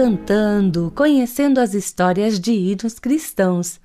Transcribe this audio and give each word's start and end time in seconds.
Cantando, 0.00 0.90
conhecendo 0.96 1.60
as 1.60 1.74
histórias 1.74 2.40
de 2.40 2.52
hinos 2.52 2.98
cristãos. 2.98 3.78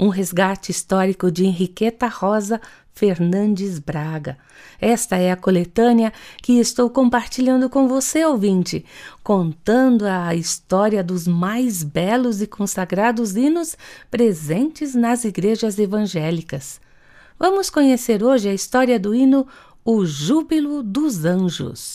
Um 0.00 0.08
resgate 0.08 0.70
histórico 0.70 1.30
de 1.30 1.44
Henriqueta 1.44 2.06
Rosa 2.06 2.58
Fernandes 2.94 3.78
Braga. 3.78 4.38
Esta 4.80 5.18
é 5.18 5.30
a 5.30 5.36
coletânea 5.36 6.14
que 6.42 6.58
estou 6.58 6.88
compartilhando 6.88 7.68
com 7.68 7.86
você, 7.86 8.24
ouvinte, 8.24 8.86
contando 9.22 10.06
a 10.06 10.34
história 10.34 11.04
dos 11.04 11.28
mais 11.28 11.82
belos 11.82 12.40
e 12.40 12.46
consagrados 12.46 13.36
hinos 13.36 13.76
presentes 14.10 14.94
nas 14.94 15.26
igrejas 15.26 15.78
evangélicas. 15.78 16.80
Vamos 17.38 17.68
conhecer 17.68 18.24
hoje 18.24 18.48
a 18.48 18.54
história 18.54 18.98
do 18.98 19.14
hino 19.14 19.46
O 19.84 20.06
Júbilo 20.06 20.82
dos 20.82 21.26
Anjos. 21.26 21.92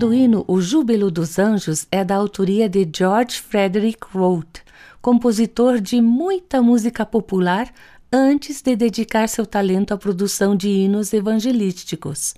Do 0.00 0.14
hino 0.14 0.46
O 0.48 0.62
Júbilo 0.62 1.10
dos 1.10 1.38
Anjos 1.38 1.86
é 1.92 2.02
da 2.02 2.16
autoria 2.16 2.70
de 2.70 2.90
George 2.90 3.38
Frederick 3.38 3.98
Roth, 4.14 4.60
compositor 5.02 5.78
de 5.78 6.00
muita 6.00 6.62
música 6.62 7.04
popular 7.04 7.70
antes 8.10 8.62
de 8.62 8.74
dedicar 8.74 9.28
seu 9.28 9.44
talento 9.44 9.92
à 9.92 9.98
produção 9.98 10.56
de 10.56 10.70
hinos 10.70 11.12
evangelísticos. 11.12 12.34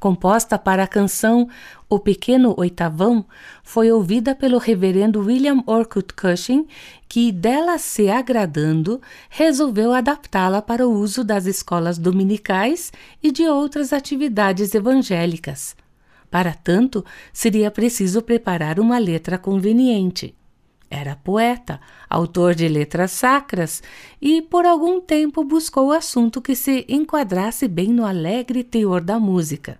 Composta 0.00 0.58
para 0.58 0.82
a 0.82 0.88
canção 0.88 1.48
O 1.88 2.00
Pequeno 2.00 2.56
Oitavão, 2.58 3.24
foi 3.62 3.92
ouvida 3.92 4.34
pelo 4.34 4.58
reverendo 4.58 5.20
William 5.20 5.62
Orcutt 5.66 6.12
Cushing, 6.14 6.66
que, 7.08 7.30
dela 7.30 7.78
se 7.78 8.10
agradando, 8.10 9.00
resolveu 9.28 9.92
adaptá-la 9.92 10.60
para 10.60 10.88
o 10.88 10.92
uso 10.92 11.22
das 11.22 11.46
escolas 11.46 11.98
dominicais 11.98 12.92
e 13.22 13.30
de 13.30 13.46
outras 13.46 13.92
atividades 13.92 14.74
evangélicas. 14.74 15.76
Para 16.30 16.54
tanto, 16.54 17.04
seria 17.32 17.70
preciso 17.70 18.22
preparar 18.22 18.78
uma 18.78 18.98
letra 18.98 19.36
conveniente. 19.36 20.34
Era 20.88 21.14
poeta, 21.16 21.80
autor 22.08 22.54
de 22.54 22.68
letras 22.68 23.12
sacras, 23.12 23.82
e 24.20 24.42
por 24.42 24.66
algum 24.66 25.00
tempo 25.00 25.44
buscou 25.44 25.92
assunto 25.92 26.40
que 26.40 26.54
se 26.54 26.84
enquadrasse 26.88 27.68
bem 27.68 27.88
no 27.88 28.04
alegre 28.04 28.64
teor 28.64 29.00
da 29.00 29.18
música. 29.18 29.78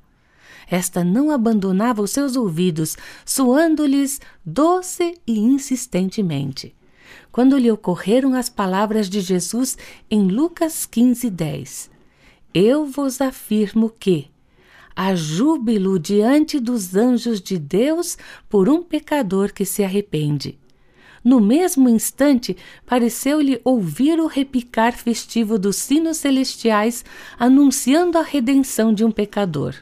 Esta 0.68 1.02
não 1.02 1.32
abandonava 1.32 2.00
os 2.00 2.12
seus 2.12 2.36
ouvidos, 2.36 2.96
soando-lhes 3.26 4.20
doce 4.44 5.20
e 5.26 5.40
insistentemente. 5.40 6.76
Quando 7.32 7.58
lhe 7.58 7.70
ocorreram 7.72 8.34
as 8.34 8.48
palavras 8.48 9.10
de 9.10 9.20
Jesus 9.20 9.76
em 10.08 10.28
Lucas 10.28 10.86
15, 10.86 11.28
10: 11.28 11.90
Eu 12.54 12.86
vos 12.86 13.20
afirmo 13.20 13.90
que, 13.90 14.30
há 15.02 15.14
júbilo 15.14 15.98
diante 15.98 16.60
dos 16.60 16.94
anjos 16.94 17.40
de 17.40 17.56
Deus 17.56 18.18
por 18.50 18.68
um 18.68 18.82
pecador 18.82 19.50
que 19.50 19.64
se 19.64 19.82
arrepende. 19.82 20.58
No 21.24 21.40
mesmo 21.40 21.88
instante, 21.88 22.54
pareceu-lhe 22.84 23.58
ouvir 23.64 24.20
o 24.20 24.26
repicar 24.26 24.92
festivo 24.92 25.58
dos 25.58 25.76
sinos 25.76 26.18
celestiais 26.18 27.02
anunciando 27.38 28.18
a 28.18 28.22
redenção 28.22 28.92
de 28.92 29.02
um 29.02 29.10
pecador. 29.10 29.74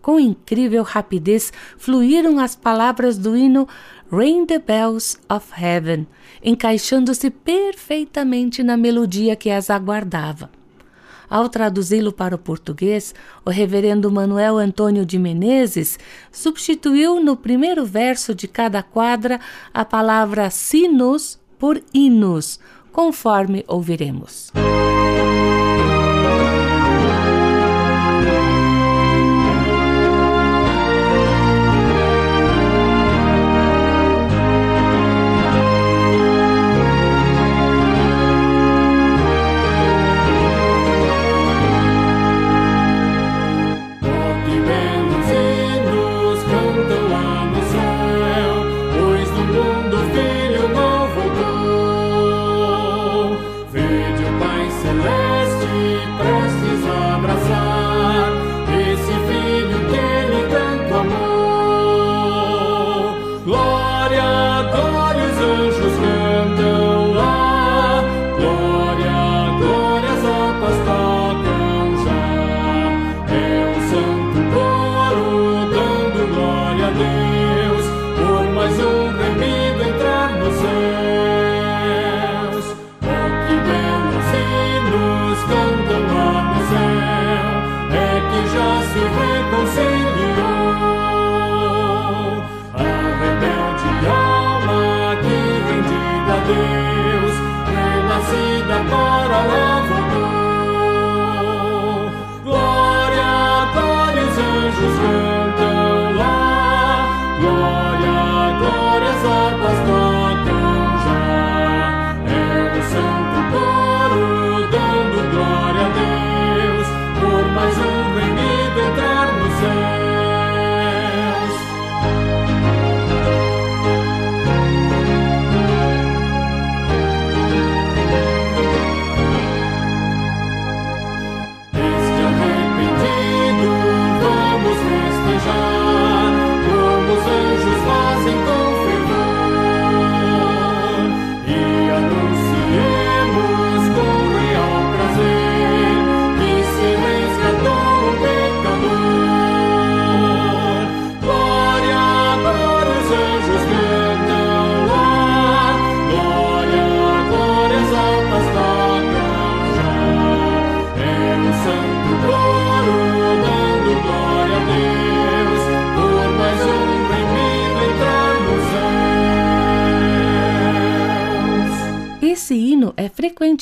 Com 0.00 0.20
incrível 0.20 0.84
rapidez 0.84 1.52
fluíram 1.76 2.38
as 2.38 2.54
palavras 2.54 3.18
do 3.18 3.36
hino 3.36 3.66
Ring 4.12 4.46
the 4.46 4.60
Bells 4.60 5.18
of 5.28 5.48
Heaven, 5.60 6.06
encaixando-se 6.40 7.28
perfeitamente 7.28 8.62
na 8.62 8.76
melodia 8.76 9.34
que 9.34 9.50
as 9.50 9.68
aguardava. 9.68 10.48
Ao 11.34 11.48
traduzi-lo 11.48 12.12
para 12.12 12.36
o 12.36 12.38
português, 12.38 13.12
o 13.44 13.50
reverendo 13.50 14.08
Manuel 14.08 14.56
Antônio 14.56 15.04
de 15.04 15.18
Menezes 15.18 15.98
substituiu 16.30 17.20
no 17.20 17.36
primeiro 17.36 17.84
verso 17.84 18.32
de 18.32 18.46
cada 18.46 18.84
quadra 18.84 19.40
a 19.72 19.84
palavra 19.84 20.48
sinos 20.48 21.36
por 21.58 21.82
hinos, 21.92 22.60
conforme 22.92 23.64
ouviremos. 23.66 24.52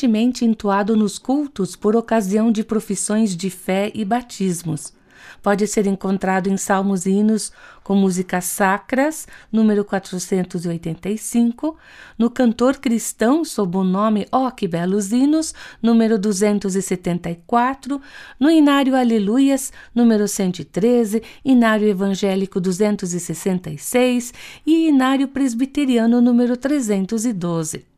Frequentemente 0.03 0.45
entoado 0.45 0.97
nos 0.97 1.17
cultos 1.17 1.77
por 1.77 1.95
ocasião 1.95 2.51
de 2.51 2.65
profissões 2.65 3.37
de 3.37 3.49
fé 3.49 3.93
e 3.95 4.05
batismos. 4.05 4.93
Pode 5.41 5.65
ser 5.69 5.87
encontrado 5.87 6.49
em 6.49 6.57
salmos 6.57 7.07
e 7.07 7.11
hinos 7.11 7.53
com 7.85 7.95
músicas 7.95 8.47
sacras, 8.47 9.29
número 9.53 9.85
485, 9.85 11.77
no 12.19 12.29
cantor 12.29 12.79
cristão 12.79 13.45
sob 13.45 13.77
o 13.77 13.85
nome 13.85 14.27
Ó 14.33 14.49
oh, 14.49 14.51
que 14.51 14.67
belos 14.67 15.13
hinos, 15.13 15.55
número 15.81 16.19
274, 16.19 18.01
no 18.41 18.51
inário 18.51 18.97
Aleluias, 18.97 19.73
número 19.95 20.27
113, 20.27 21.23
inário 21.45 21.87
evangélico 21.87 22.61
266 22.61 24.35
e 24.67 24.89
inário 24.89 25.29
presbiteriano 25.29 26.21
número 26.21 26.57
312. 26.57 27.92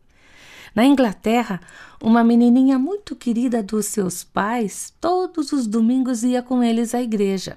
Na 0.75 0.85
Inglaterra, 0.85 1.61
uma 2.03 2.25
menininha 2.25 2.79
muito 2.79 3.15
querida 3.15 3.63
dos 3.63 3.87
seus 3.87 4.25
pais 4.25 4.93
todos 5.01 5.53
os 5.53 5.69
domingos 5.69 6.25
ia 6.25 6.43
com 6.43 6.65
eles 6.65 6.95
à 6.95 7.01
igreja. 7.01 7.57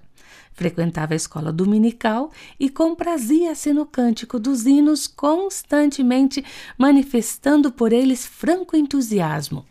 Frequentava 0.53 1.13
a 1.13 1.15
escola 1.15 1.51
dominical 1.51 2.31
e 2.59 2.69
comprazia-se 2.69 3.73
no 3.73 3.85
cântico 3.85 4.39
dos 4.39 4.67
hinos, 4.67 5.07
constantemente 5.07 6.45
manifestando 6.77 7.71
por 7.71 7.91
eles 7.91 8.25
franco 8.25 8.75
entusiasmo. 8.75 9.65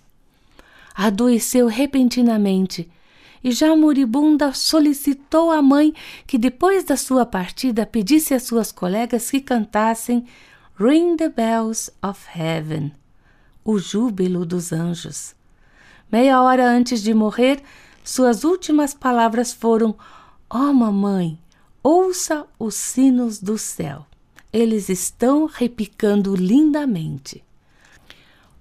Adoeceu 0.95 1.69
repentinamente 1.69 2.91
e, 3.45 3.53
já 3.53 3.77
moribunda, 3.77 4.53
solicitou 4.53 5.53
à 5.53 5.63
mãe 5.63 5.95
que, 6.27 6.39
depois 6.39 6.83
da 6.83 6.97
sua 6.97 7.25
partida, 7.25 7.87
pedisse 7.87 8.35
às 8.35 8.43
suas 8.43 8.73
colegas 8.73 9.31
que 9.31 9.41
cantassem 9.41 10.25
Ring 10.79 11.17
the 11.17 11.29
Bells 11.29 11.93
of 12.03 12.21
Heaven 12.37 12.93
o 13.67 13.81
júbilo 13.81 14.47
dos 14.47 14.73
anjos. 14.73 15.35
Meia 16.11 16.41
hora 16.41 16.71
antes 16.71 17.03
de 17.03 17.13
morrer, 17.13 17.61
suas 18.05 18.45
últimas 18.45 18.95
palavras 18.95 19.53
foram: 19.53 19.97
Ó 20.49 20.71
oh, 20.71 20.73
mamãe, 20.73 21.37
ouça 21.83 22.47
os 22.61 22.77
sinos 22.77 23.41
do 23.41 23.59
céu. 23.59 24.07
Eles 24.53 24.89
estão 24.89 25.47
repicando 25.47 26.37
lindamente. 26.37 27.43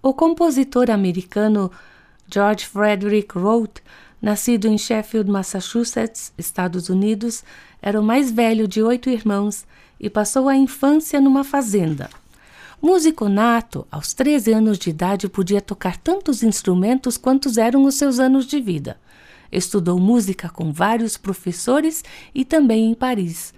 O 0.01 0.11
compositor 0.11 0.89
americano 0.89 1.71
George 2.27 2.65
Frederick 2.65 3.37
Roth, 3.37 3.77
nascido 4.19 4.67
em 4.67 4.77
Sheffield, 4.77 5.29
Massachusetts, 5.29 6.33
Estados 6.35 6.89
Unidos, 6.89 7.43
era 7.79 8.01
o 8.01 8.03
mais 8.03 8.31
velho 8.31 8.67
de 8.67 8.81
oito 8.81 9.11
irmãos 9.11 9.65
e 9.99 10.09
passou 10.09 10.49
a 10.49 10.55
infância 10.55 11.21
numa 11.21 11.43
fazenda. 11.43 12.09
Músico 12.87 13.27
nato, 13.27 13.87
aos 13.89 14.13
13 14.13 14.53
anos 14.53 14.77
de 14.77 14.91
idade 14.91 15.27
podia 15.27 15.59
tocar 15.59 15.97
tantos 15.97 16.43
instrumentos 16.43 17.17
quantos 17.17 17.57
eram 17.57 17.83
os 17.83 17.95
seus 17.95 18.19
anos 18.19 18.45
de 18.45 18.61
vida. 18.61 18.99
Estudou 19.51 19.99
música 19.99 20.49
com 20.49 20.71
vários 20.71 21.17
professores 21.17 22.03
e 22.31 22.45
também 22.45 22.91
em 22.91 22.93
Paris. 22.93 23.55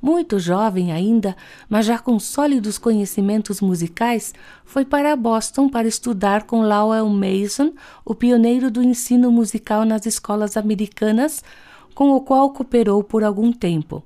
Muito 0.00 0.38
jovem 0.38 0.92
ainda, 0.92 1.36
mas 1.68 1.84
já 1.84 1.98
com 1.98 2.16
sólidos 2.20 2.78
conhecimentos 2.78 3.60
musicais, 3.60 4.32
foi 4.64 4.84
para 4.84 5.16
Boston 5.16 5.68
para 5.68 5.88
estudar 5.88 6.44
com 6.44 6.62
Lowell 6.62 7.08
Mason, 7.08 7.72
o 8.04 8.14
pioneiro 8.14 8.70
do 8.70 8.84
ensino 8.84 9.32
musical 9.32 9.84
nas 9.84 10.06
escolas 10.06 10.56
americanas, 10.56 11.42
com 11.92 12.12
o 12.12 12.20
qual 12.20 12.50
cooperou 12.50 13.02
por 13.02 13.24
algum 13.24 13.50
tempo. 13.50 14.04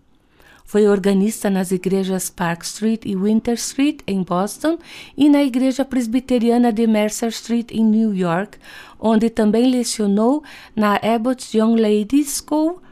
Foi 0.65 0.89
organista 0.89 1.51
nas 1.51 1.71
igrejas 1.71 2.31
Park 2.31 2.63
Street 2.63 3.03
e 3.05 3.15
Winter 3.15 3.55
Street, 3.55 4.01
em 4.07 4.23
Boston, 4.23 4.79
e 5.17 5.29
na 5.29 5.43
igreja 5.43 5.85
presbiteriana 5.85 6.73
de 6.73 6.87
Mercer 6.87 7.29
Street, 7.29 7.71
em 7.71 7.85
New 7.85 8.15
York, 8.15 8.59
onde 8.99 9.29
também 9.29 9.71
lecionou 9.71 10.43
na 10.75 10.97
Abbott 10.97 11.57
Young 11.57 11.77
Ladies 11.77 12.43
School, 12.43 12.83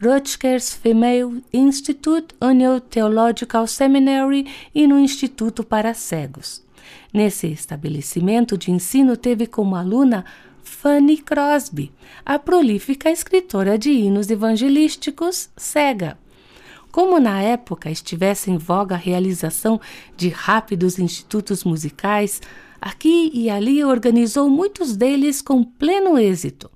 Rutgers 0.00 0.74
Female 0.74 1.42
Institute, 1.52 2.34
Union 2.40 2.78
Theological 2.78 3.66
Seminary 3.66 4.46
e 4.74 4.86
no 4.86 4.98
Instituto 4.98 5.64
para 5.64 5.94
Cegos. 5.94 6.62
Nesse 7.12 7.48
estabelecimento 7.48 8.56
de 8.56 8.70
ensino 8.70 9.16
teve 9.16 9.46
como 9.46 9.74
aluna 9.74 10.24
Fanny 10.62 11.16
Crosby, 11.16 11.90
a 12.24 12.38
prolífica 12.38 13.10
escritora 13.10 13.78
de 13.78 13.90
hinos 13.90 14.30
evangelísticos 14.30 15.48
cega. 15.56 16.18
Como 16.96 17.20
na 17.20 17.42
época 17.42 17.90
estivesse 17.90 18.50
em 18.50 18.56
voga 18.56 18.94
a 18.94 18.98
realização 18.98 19.78
de 20.16 20.30
rápidos 20.30 20.98
institutos 20.98 21.62
musicais, 21.62 22.40
aqui 22.80 23.30
e 23.34 23.50
ali 23.50 23.84
organizou 23.84 24.48
muitos 24.48 24.96
deles 24.96 25.42
com 25.42 25.62
pleno 25.62 26.16
êxito. 26.18 26.70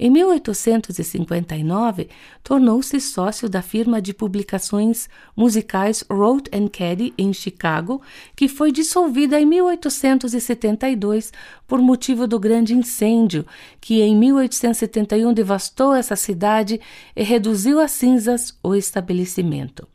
Em 0.00 0.10
1859, 0.10 2.08
tornou-se 2.44 3.00
sócio 3.00 3.48
da 3.48 3.60
firma 3.60 4.00
de 4.00 4.14
publicações 4.14 5.08
musicais 5.36 6.04
Roth 6.08 6.48
Caddy 6.72 7.12
em 7.18 7.32
Chicago, 7.32 8.00
que 8.36 8.46
foi 8.46 8.70
dissolvida 8.70 9.40
em 9.40 9.44
1872 9.44 11.32
por 11.66 11.80
motivo 11.80 12.28
do 12.28 12.38
grande 12.38 12.74
incêndio 12.74 13.44
que 13.80 14.00
em 14.00 14.14
1871 14.14 15.32
devastou 15.32 15.92
essa 15.92 16.14
cidade 16.14 16.80
e 17.16 17.24
reduziu 17.24 17.80
a 17.80 17.88
cinzas 17.88 18.56
o 18.62 18.76
estabelecimento. 18.76 19.88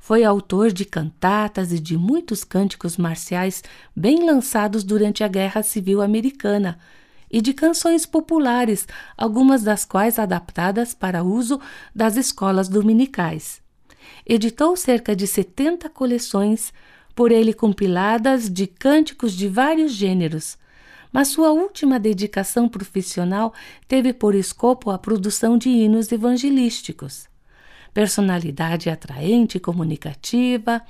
Foi 0.00 0.24
autor 0.24 0.72
de 0.72 0.84
cantatas 0.84 1.72
e 1.72 1.78
de 1.78 1.96
muitos 1.96 2.42
cânticos 2.42 2.96
marciais 2.96 3.62
bem 3.94 4.26
lançados 4.26 4.82
durante 4.82 5.22
a 5.22 5.28
Guerra 5.28 5.62
Civil 5.62 6.02
Americana 6.02 6.76
e 7.32 7.40
de 7.40 7.54
canções 7.54 8.04
populares, 8.04 8.86
algumas 9.16 9.62
das 9.62 9.84
quais 9.84 10.18
adaptadas 10.18 10.92
para 10.92 11.24
uso 11.24 11.58
das 11.94 12.16
escolas 12.16 12.68
dominicais. 12.68 13.62
Editou 14.26 14.76
cerca 14.76 15.16
de 15.16 15.26
70 15.26 15.88
coleções, 15.88 16.72
por 17.14 17.32
ele 17.32 17.52
compiladas 17.52 18.48
de 18.50 18.66
cânticos 18.66 19.32
de 19.32 19.48
vários 19.48 19.92
gêneros, 19.92 20.58
mas 21.12 21.28
sua 21.28 21.50
última 21.52 21.98
dedicação 21.98 22.68
profissional 22.68 23.52
teve 23.86 24.12
por 24.12 24.34
escopo 24.34 24.90
a 24.90 24.98
produção 24.98 25.58
de 25.58 25.68
hinos 25.68 26.10
evangelísticos. 26.10 27.28
Personalidade 27.92 28.88
atraente 28.88 29.58
e 29.58 29.60
comunicativa, 29.60 30.80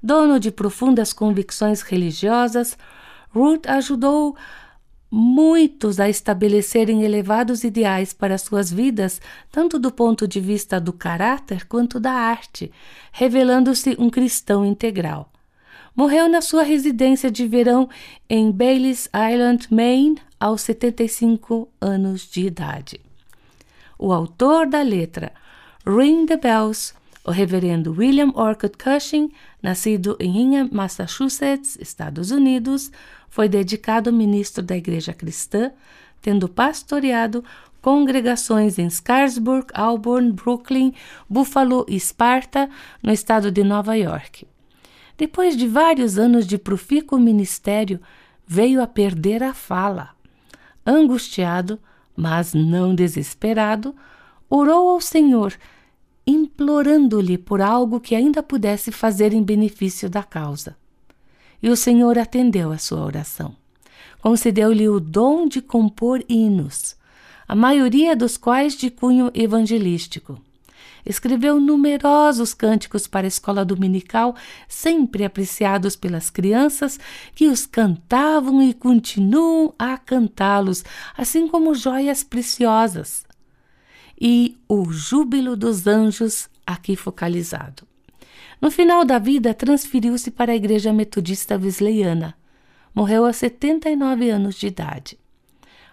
dono 0.00 0.38
de 0.38 0.52
profundas 0.52 1.12
convicções 1.12 1.82
religiosas, 1.82 2.78
Ruth 3.30 3.66
ajudou 3.66 4.36
muitos 5.14 6.00
a 6.00 6.08
estabelecerem 6.08 7.02
elevados 7.02 7.64
ideais 7.64 8.14
para 8.14 8.38
suas 8.38 8.72
vidas, 8.72 9.20
tanto 9.50 9.78
do 9.78 9.92
ponto 9.92 10.26
de 10.26 10.40
vista 10.40 10.80
do 10.80 10.90
caráter 10.90 11.66
quanto 11.66 12.00
da 12.00 12.12
arte, 12.12 12.72
revelando-se 13.12 13.94
um 13.98 14.08
cristão 14.08 14.64
integral. 14.64 15.30
Morreu 15.94 16.30
na 16.30 16.40
sua 16.40 16.62
residência 16.62 17.30
de 17.30 17.46
verão 17.46 17.90
em 18.26 18.50
Baylis 18.50 19.06
Island, 19.14 19.68
Maine, 19.70 20.16
aos 20.40 20.62
75 20.62 21.68
anos 21.78 22.22
de 22.22 22.46
idade. 22.46 22.98
O 23.98 24.14
autor 24.14 24.66
da 24.66 24.80
letra 24.80 25.30
Ring 25.86 26.24
the 26.24 26.38
Bells, 26.38 26.94
o 27.24 27.30
reverendo 27.30 27.92
William 27.92 28.32
Orcutt 28.34 28.76
Cushing, 28.76 29.30
nascido 29.62 30.16
em 30.18 30.36
Hingham, 30.36 30.68
Massachusetts, 30.72 31.78
Estados 31.80 32.30
Unidos, 32.30 32.90
foi 33.28 33.48
dedicado 33.48 34.12
ministro 34.12 34.62
da 34.62 34.76
Igreja 34.76 35.12
Cristã, 35.12 35.70
tendo 36.20 36.48
pastoreado 36.48 37.44
congregações 37.80 38.78
em 38.78 38.88
Scarsburg, 38.88 39.66
Auburn, 39.74 40.32
Brooklyn, 40.32 40.94
Buffalo 41.28 41.84
e 41.88 41.98
Sparta, 41.98 42.68
no 43.02 43.12
estado 43.12 43.50
de 43.50 43.64
Nova 43.64 43.96
York. 43.96 44.46
Depois 45.16 45.56
de 45.56 45.66
vários 45.68 46.18
anos 46.18 46.46
de 46.46 46.58
profícuo 46.58 47.18
ministério, 47.18 48.00
veio 48.46 48.82
a 48.82 48.86
perder 48.86 49.42
a 49.42 49.54
fala. 49.54 50.10
Angustiado, 50.84 51.78
mas 52.16 52.54
não 52.54 52.94
desesperado, 52.94 53.94
orou 54.48 54.90
ao 54.90 55.00
Senhor, 55.00 55.54
implorando-lhe 56.26 57.36
por 57.36 57.60
algo 57.60 58.00
que 58.00 58.14
ainda 58.14 58.42
pudesse 58.42 58.92
fazer 58.92 59.32
em 59.32 59.42
benefício 59.42 60.08
da 60.08 60.22
causa 60.22 60.76
e 61.62 61.70
o 61.70 61.76
Senhor 61.76 62.18
atendeu 62.18 62.72
a 62.72 62.78
sua 62.78 63.04
oração. 63.04 63.54
Concedeu-lhe 64.20 64.88
o 64.88 64.98
dom 64.98 65.46
de 65.46 65.62
compor 65.62 66.24
hinos, 66.28 66.96
a 67.46 67.54
maioria 67.54 68.16
dos 68.16 68.36
quais 68.36 68.74
de 68.74 68.90
cunho 68.90 69.30
evangelístico. 69.32 70.40
Escreveu 71.04 71.58
numerosos 71.58 72.54
cânticos 72.54 73.08
para 73.08 73.26
a 73.26 73.28
escola 73.28 73.64
dominical, 73.64 74.36
sempre 74.68 75.24
apreciados 75.24 75.96
pelas 75.96 76.30
crianças 76.30 76.98
que 77.34 77.48
os 77.48 77.66
cantavam 77.66 78.62
e 78.62 78.72
continuam 78.72 79.74
a 79.76 79.98
cantá-los, 79.98 80.84
assim 81.16 81.48
como 81.48 81.74
joias 81.74 82.22
preciosas. 82.22 83.24
E 84.24 84.56
o 84.68 84.84
júbilo 84.92 85.56
dos 85.56 85.88
anjos 85.88 86.48
aqui 86.64 86.94
focalizado. 86.94 87.82
No 88.60 88.70
final 88.70 89.04
da 89.04 89.18
vida, 89.18 89.52
transferiu-se 89.52 90.30
para 90.30 90.52
a 90.52 90.54
Igreja 90.54 90.92
Metodista 90.92 91.56
Wesleyana. 91.56 92.36
Morreu 92.94 93.26
aos 93.26 93.34
79 93.38 94.30
anos 94.30 94.54
de 94.54 94.68
idade. 94.68 95.18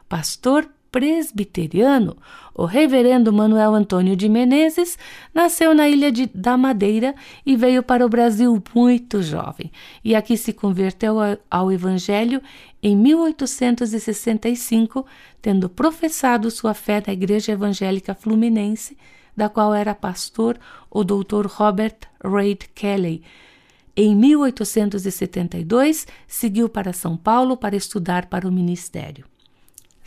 Pastor 0.08 0.70
presbiteriano, 0.92 2.18
o 2.54 2.66
reverendo 2.66 3.32
Manuel 3.32 3.74
Antônio 3.76 4.16
de 4.16 4.28
Menezes 4.28 4.98
nasceu 5.34 5.74
na 5.74 5.88
ilha 5.88 6.12
de, 6.12 6.30
da 6.34 6.58
Madeira 6.58 7.16
e 7.46 7.56
veio 7.56 7.84
para 7.84 8.06
o 8.06 8.10
Brasil 8.10 8.62
muito 8.76 9.22
jovem, 9.22 9.72
e 10.04 10.16
aqui 10.16 10.36
se 10.36 10.52
converteu 10.54 11.20
ao, 11.20 11.38
ao 11.50 11.72
Evangelho 11.72 12.42
em 12.82 12.96
1865, 12.96 15.06
tendo 15.42 15.70
professado 15.70 16.50
sua 16.50 16.74
fé 16.74 17.04
na 17.06 17.14
Igreja 17.14 17.52
Evangélica 17.52 18.16
Fluminense 18.16 18.98
da 19.40 19.48
qual 19.48 19.74
era 19.74 19.96
pastor 19.96 20.60
o 20.92 21.04
Dr. 21.04 21.48
Robert 21.48 21.98
Reid 22.22 22.68
Kelly. 22.76 23.24
Em 23.96 24.14
1872, 24.16 26.06
seguiu 26.28 26.68
para 26.68 26.92
São 26.92 27.16
Paulo 27.16 27.56
para 27.56 27.76
estudar 27.76 28.26
para 28.26 28.48
o 28.48 28.52
ministério. 28.52 29.29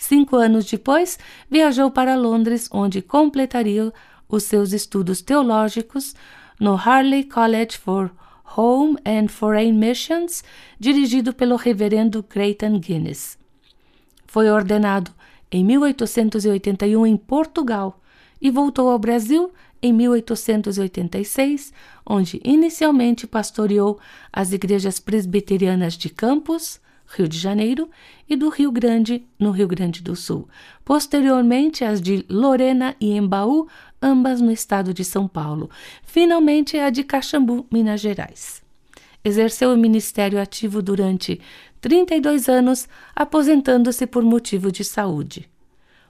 Cinco 0.02 0.35
anos 0.35 0.64
depois, 0.64 1.16
viajou 1.49 1.88
para 1.88 2.16
Londres, 2.16 2.68
onde 2.73 3.00
completaria 3.00 3.92
os 4.28 4.42
seus 4.42 4.73
estudos 4.73 5.23
teológicos 5.23 6.12
no 6.59 6.75
Harley 6.75 7.23
College 7.23 7.78
for 7.78 8.11
Home 8.56 8.99
and 9.06 9.28
Foreign 9.28 9.73
Missions, 9.78 10.42
dirigido 10.76 11.32
pelo 11.32 11.54
reverendo 11.54 12.21
Creighton 12.21 12.80
Guinness. 12.80 13.38
Foi 14.26 14.50
ordenado 14.50 15.12
em 15.52 15.64
1881 15.64 17.06
em 17.06 17.16
Portugal 17.16 18.02
e 18.40 18.50
voltou 18.50 18.90
ao 18.90 18.99
Brasil 18.99 19.52
em 19.80 19.92
1886, 19.92 21.73
onde 22.04 22.40
inicialmente 22.42 23.25
pastoreou 23.25 24.00
as 24.32 24.50
igrejas 24.50 24.99
presbiterianas 24.99 25.94
de 25.94 26.09
Campos, 26.09 26.80
Rio 27.14 27.28
de 27.28 27.38
Janeiro, 27.38 27.88
e 28.28 28.37
do 28.37 28.49
Rio 28.49 28.73
Grande, 28.73 29.25
no 29.38 29.50
Rio 29.50 29.69
Grande 29.69 30.02
do 30.02 30.16
Sul. 30.16 30.49
Posteriormente, 30.85 31.85
as 31.85 32.00
de 32.00 32.25
Lorena 32.28 32.97
e 33.00 33.12
Embaú, 33.12 33.69
ambas 34.00 34.40
no 34.40 34.50
estado 34.50 34.95
de 34.95 35.04
São 35.04 35.28
Paulo. 35.28 35.71
Finalmente, 36.04 36.78
a 36.78 36.90
de 36.90 37.04
Caxambu, 37.04 37.66
Minas 37.71 38.00
Gerais. 38.00 38.62
Exerceu 39.25 39.73
o 39.73 39.76
ministério 39.76 40.40
ativo 40.40 40.83
durante 40.83 41.40
32 41.81 42.49
anos, 42.49 42.88
aposentando-se 43.14 44.07
por 44.07 44.23
motivo 44.23 44.73
de 44.73 44.83
saúde 44.83 45.52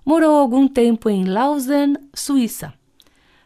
morou 0.05 0.37
algum 0.37 0.67
tempo 0.67 1.09
em 1.09 1.25
Lausanne, 1.25 1.97
Suíça. 2.15 2.75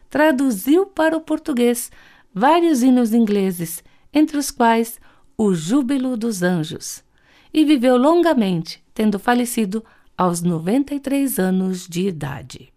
Traduziu 0.09 0.85
para 0.85 1.15
o 1.15 1.21
português 1.21 1.91
vários 2.33 2.81
hinos 2.81 3.13
ingleses, 3.13 3.83
entre 4.13 4.37
os 4.37 4.51
quais 4.51 4.99
O 5.37 5.53
Júbilo 5.53 6.17
dos 6.17 6.41
Anjos, 6.41 7.03
e 7.53 7.65
viveu 7.65 7.97
longamente, 7.97 8.83
tendo 8.93 9.19
falecido 9.19 9.83
aos 10.17 10.41
93 10.41 11.39
anos 11.39 11.87
de 11.87 12.07
idade. 12.07 12.73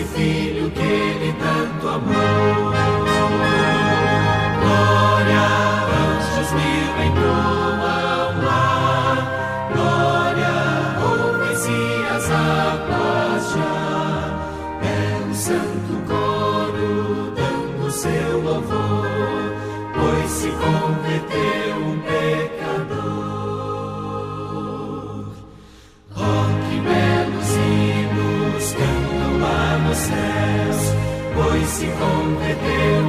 Esse 0.00 0.04
filho 0.14 0.70
que 0.70 0.80
ele 0.80 1.34
tanto 1.34 1.88
amou. 1.88 2.72
Glória, 4.60 5.46
anjos 6.00 6.52
mil 6.52 6.90
entoam 7.06 8.32
lá, 8.44 8.58
glória, 9.74 10.54
ouvem-se 11.02 11.80
as 12.14 12.30
águas 12.30 13.44
já. 13.52 13.76
É 14.82 15.30
o 15.30 15.34
santo 15.34 15.92
coro 16.08 17.32
dando 17.36 17.90
seu 17.90 18.40
louvor, 18.42 19.52
pois 19.94 20.30
se 20.30 20.48
converteu 20.48 21.69
um 30.08 31.66
se 31.66 31.86
converteu 31.86 32.99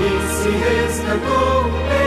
se 0.00 0.50
resgatou 0.50 1.99